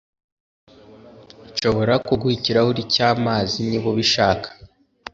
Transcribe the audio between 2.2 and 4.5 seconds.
ikirahuri cyamazi niba ubishaka